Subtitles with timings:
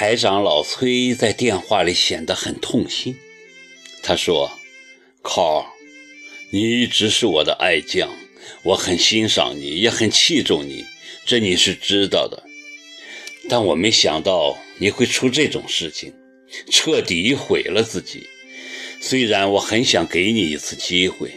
[0.00, 3.16] 排长老崔在电话里显得很痛心。
[4.00, 4.48] 他说
[5.22, 5.74] ：“考，
[6.52, 8.08] 你一直是我的爱将，
[8.62, 10.84] 我很欣赏你，也很器重你，
[11.26, 12.44] 这你是知道的。
[13.48, 16.14] 但我没想到你会出这种事情，
[16.70, 18.28] 彻底毁了自己。
[19.00, 21.32] 虽然我很想给你一次机会，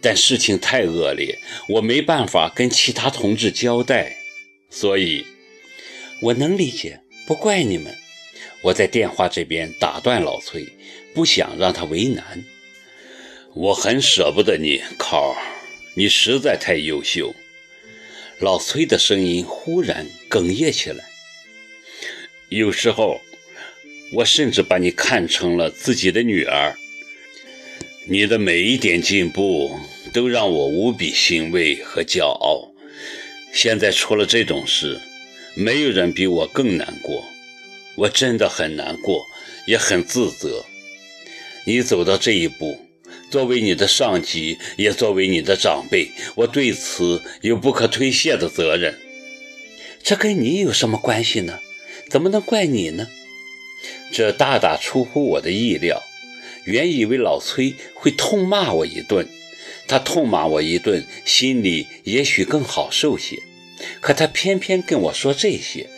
[0.00, 4.16] 但事情太恶劣，我没办法跟其他同志交代，
[4.70, 5.26] 所以
[6.22, 7.96] 我能理解。”不怪你们，
[8.60, 10.68] 我在电话这边打断老崔，
[11.14, 12.44] 不想让他为难。
[13.54, 15.34] 我很舍不得你，考，
[15.94, 17.34] 你实在太优秀。
[18.40, 21.02] 老崔的声音忽然哽咽起来。
[22.50, 23.22] 有时候，
[24.12, 26.76] 我甚至把你看成了自己的女儿。
[28.06, 29.78] 你的每一点进步
[30.12, 32.70] 都让我无比欣慰和骄傲。
[33.54, 35.00] 现在出了这种事。
[35.56, 37.24] 没有人比我更难过，
[37.96, 39.24] 我真的很难过，
[39.66, 40.64] 也很自责。
[41.64, 42.78] 你走到这一步，
[43.30, 48.98] 作为你的上级，也作为你的长辈，我对此有不可推卸的责任。
[50.02, 51.60] 这跟你有什么关系呢？
[52.10, 53.08] 怎么能怪你呢？
[54.12, 56.02] 这大大出乎我的意料。
[56.64, 59.28] 原以为老崔会痛骂我一顿，
[59.86, 63.38] 他痛骂我一顿，心里也许更好受些。
[64.00, 65.88] 可他偏偏跟我说这些，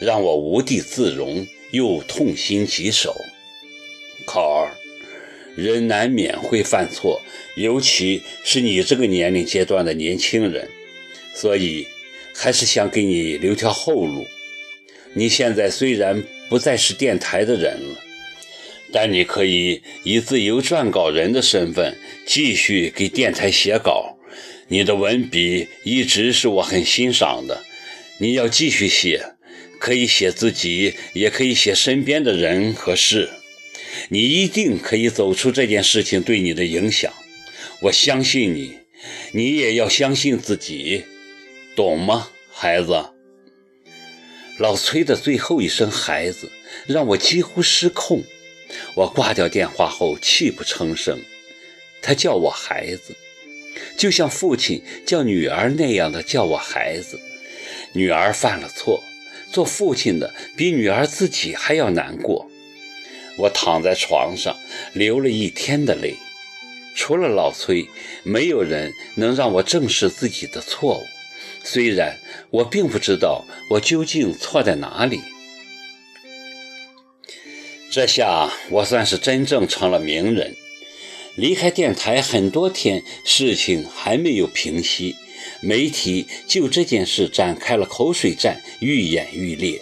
[0.00, 3.16] 让我无地自容，又痛心疾首。
[4.24, 4.74] 考儿，
[5.56, 7.20] 人难免会犯错，
[7.56, 10.68] 尤其是你这个年龄阶段的年轻人，
[11.34, 11.86] 所以
[12.34, 14.26] 还是想给你留条后路。
[15.14, 17.98] 你现在虽然不再是电台的人了，
[18.92, 21.96] 但你可以以自由撰稿人的身份
[22.26, 24.11] 继续给电台写稿。
[24.68, 27.62] 你的文笔一直是我很欣赏的，
[28.18, 29.34] 你要继续写，
[29.78, 33.30] 可以写自己，也可以写身边的人和事，
[34.08, 37.12] 你一定可以走出这件事情对你的影响。
[37.82, 38.78] 我相信你，
[39.32, 41.04] 你也要相信自己，
[41.74, 43.10] 懂吗，孩子？
[44.58, 46.50] 老崔的最后一声“孩子”
[46.86, 48.22] 让我几乎失控，
[48.94, 51.20] 我挂掉电话后泣不成声。
[52.00, 53.16] 他叫我孩子。
[53.96, 57.20] 就像父亲叫女儿那样的叫我孩子，
[57.92, 59.02] 女儿犯了错，
[59.52, 62.48] 做父亲的比女儿自己还要难过。
[63.38, 64.56] 我躺在床上
[64.92, 66.16] 流了一天的泪，
[66.94, 67.88] 除了老崔，
[68.22, 71.02] 没有人能让我正视自己的错误。
[71.64, 72.18] 虽然
[72.50, 75.20] 我并不知道我究竟错在哪里，
[77.90, 80.56] 这下我算是真正成了名人。
[81.36, 85.16] 离开电台很多天，事情还没有平息，
[85.62, 89.80] 媒体就这件事展开了口水战，愈演愈烈，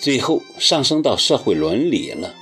[0.00, 2.34] 最后上升到社会伦理了。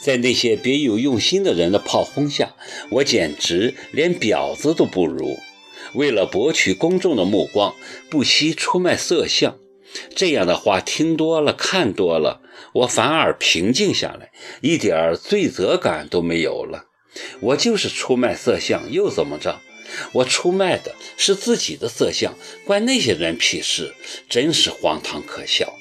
[0.00, 2.54] 在那些别有用心的人的炮轰下，
[2.90, 5.38] 我简直连婊子都不如。
[5.94, 7.74] 为了博取公众的目光，
[8.08, 9.58] 不惜出卖色相。
[10.14, 12.40] 这样的话听多了、看多了，
[12.74, 14.30] 我反而平静下来，
[14.62, 16.84] 一点罪责感都没有了。
[17.40, 19.60] 我就是出卖色相，又怎么着？
[20.12, 23.92] 我出卖的是自己的色相，关那些人屁事？
[24.28, 25.76] 真是荒唐可笑。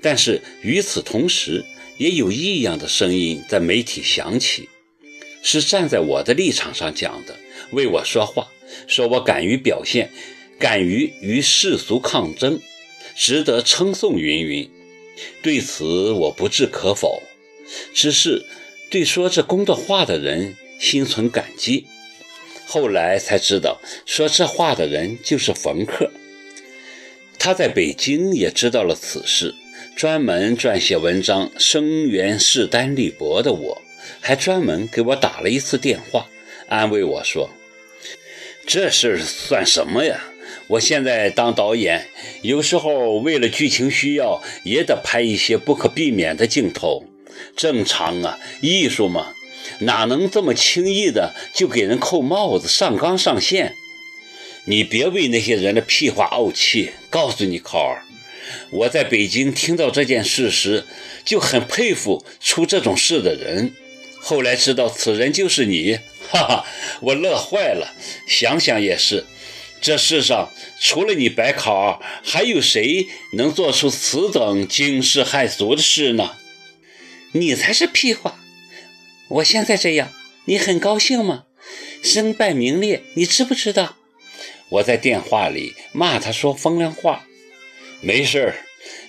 [0.00, 1.64] 但是与此同时，
[1.98, 4.68] 也有异样的声音在媒体响起，
[5.40, 7.38] 是站在我的立场上讲的，
[7.70, 8.48] 为我说话，
[8.88, 10.10] 说我敢于表现，
[10.58, 12.60] 敢于与世俗抗争，
[13.16, 14.68] 值得称颂云云。
[15.42, 17.22] 对此我不置可否，
[17.94, 18.44] 只是。
[18.92, 21.86] 对说这公道话的人心存感激，
[22.66, 26.10] 后来才知道说这话的人就是冯克。
[27.38, 29.54] 他在北京也知道了此事，
[29.96, 33.82] 专门撰写文章声援势单力薄的我，
[34.20, 36.28] 还专门给我打了一次电话，
[36.68, 37.48] 安慰我说
[38.68, 40.22] ：“这事算什么呀？
[40.66, 42.08] 我现在当导演，
[42.42, 47.06] 有时候为了剧情需要，也得拍一些不可避免的镜头。”
[47.56, 49.34] 正常啊，艺术嘛，
[49.80, 53.74] 哪能这么轻易的就给人扣帽子、上纲上线？
[54.66, 56.92] 你别为那些人的屁话怄气。
[57.10, 58.04] 告诉你，考儿，
[58.70, 60.86] 我在北京听到这件事时，
[61.24, 63.74] 就很佩服出这种事的人。
[64.20, 65.98] 后来知道此人就是你，
[66.30, 66.64] 哈哈，
[67.00, 67.94] 我乐坏了。
[68.28, 69.26] 想想也是，
[69.80, 70.50] 这世上
[70.80, 76.36] 除了你白考，还有谁能做出此等惊世骇俗的事呢？
[77.34, 78.38] 你才是屁话！
[79.28, 80.12] 我现在这样，
[80.44, 81.44] 你很高兴吗？
[82.02, 83.96] 身败名裂，你知不知道？
[84.68, 87.26] 我在电话里骂他说风凉话。
[88.02, 88.56] 没事儿，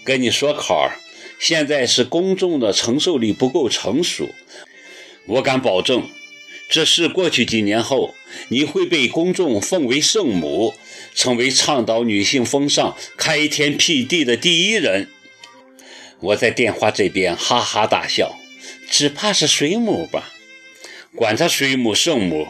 [0.06, 1.00] 跟你说，考儿，
[1.38, 4.30] 现在是公众的承受力不够成熟。
[5.26, 6.08] 我敢保证，
[6.70, 8.16] 这事过去几年后，
[8.48, 10.76] 你会被公众奉为圣母，
[11.14, 15.10] 成为倡导女性风尚、开天辟地的第一人。
[16.24, 18.40] 我在电话这边哈哈大笑，
[18.90, 20.32] 只怕是水母吧？
[21.14, 22.48] 管他水母圣母，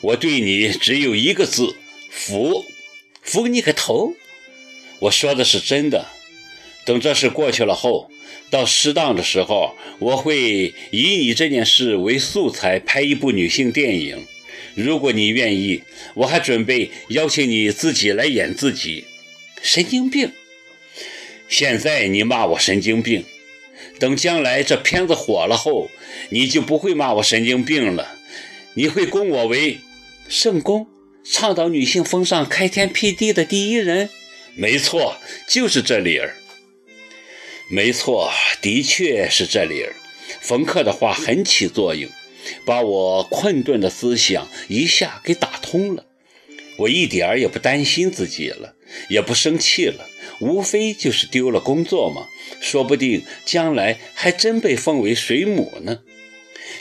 [0.00, 1.76] 我对你只有一个字：
[2.10, 2.64] 服。
[3.22, 4.14] 服你个头！
[4.98, 6.08] 我说的是真的。
[6.84, 8.10] 等这事过去了后，
[8.50, 14.26] 到适当的时候，我会以你这件事为素材拍一部女性电影。
[14.74, 15.82] 如果你愿意，
[16.14, 19.04] 我还准备邀请你自己来演自己。
[19.62, 20.32] 神经病！
[21.48, 23.24] 现在你骂我神经病，
[23.98, 25.90] 等将来这片子火了后，
[26.30, 28.16] 你就不会骂我神经病了。
[28.74, 29.78] 你会恭我为
[30.28, 30.88] 圣公，
[31.24, 34.10] 倡导女性风尚、开天辟地的第一人。
[34.56, 35.18] 没错，
[35.48, 36.36] 就是这理儿。
[37.68, 39.94] 没错，的确是这理儿。
[40.40, 42.10] 冯克的话很起作用，
[42.64, 46.04] 把我困顿的思想一下给打通了。
[46.78, 48.74] 我一点儿也不担心自己了，
[49.08, 50.08] 也不生气了。
[50.40, 52.26] 无非就是丢了工作嘛，
[52.60, 56.00] 说不定将来还真被封为水母呢。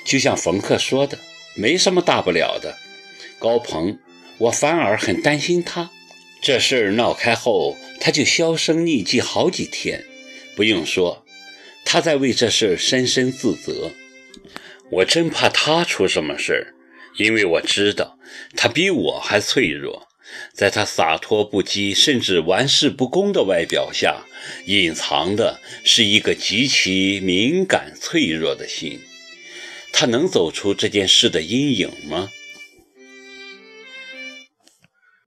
[0.04, 1.20] 就像冯克说的，
[1.56, 2.78] 没什么大不了的。
[3.40, 4.00] 高鹏，
[4.38, 5.92] 我反而很担心他。
[6.42, 10.04] 这事儿闹开后，他就销声匿迹好几天。
[10.56, 11.26] 不用说，
[11.86, 13.92] 他在为这事深深自责。
[14.92, 16.76] 我真怕他出什么事儿，
[17.18, 18.20] 因为我知道
[18.56, 20.08] 他比我还脆弱。
[20.54, 24.26] 在他洒脱不羁，甚至玩世不恭的外表下，
[24.66, 29.00] 隐藏的是一个极其敏感脆弱的心。
[29.92, 32.32] 他能走出这件事的阴影吗？